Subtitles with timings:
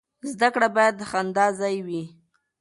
[0.31, 2.03] زده کړه باید د خندا ځای وي.